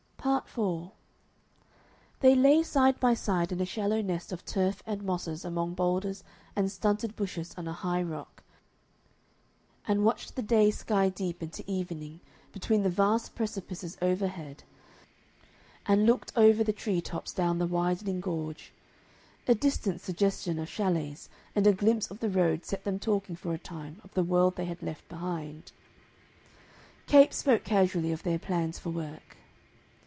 Part 0.17 0.47
4 0.47 0.91
They 2.19 2.35
lay 2.35 2.61
side 2.61 2.99
by 2.99 3.15
side 3.15 3.51
in 3.51 3.59
a 3.59 3.65
shallow 3.65 4.03
nest 4.03 4.31
of 4.31 4.45
turf 4.45 4.83
and 4.85 5.01
mosses 5.01 5.43
among 5.43 5.73
bowlders 5.73 6.23
and 6.55 6.71
stunted 6.71 7.15
bushes 7.15 7.55
on 7.57 7.67
a 7.67 7.73
high 7.73 8.03
rock, 8.03 8.43
and 9.87 10.05
watched 10.05 10.35
the 10.35 10.43
day 10.43 10.69
sky 10.69 11.09
deepen 11.09 11.49
to 11.49 11.67
evening 11.69 12.19
between 12.51 12.83
the 12.83 12.89
vast 12.91 13.33
precipices 13.33 13.97
overhead 13.99 14.63
and 15.87 16.05
looked 16.05 16.31
over 16.35 16.63
the 16.63 16.71
tree 16.71 17.01
tops 17.01 17.33
down 17.33 17.57
the 17.57 17.65
widening 17.65 18.19
gorge. 18.21 18.73
A 19.47 19.55
distant 19.55 20.01
suggestion 20.01 20.59
of 20.59 20.69
chalets 20.69 21.29
and 21.55 21.65
a 21.65 21.73
glimpse 21.73 22.11
of 22.11 22.19
the 22.19 22.29
road 22.29 22.63
set 22.63 22.83
them 22.83 22.99
talking 22.99 23.35
for 23.35 23.55
a 23.55 23.57
time 23.57 23.99
of 24.03 24.13
the 24.13 24.23
world 24.23 24.55
they 24.55 24.65
had 24.65 24.83
left 24.83 25.09
behind. 25.09 25.71
Capes 27.07 27.37
spoke 27.37 27.63
casually 27.63 28.11
of 28.11 28.21
their 28.21 28.37
plans 28.37 28.77
for 28.77 28.91
work. 28.91 29.37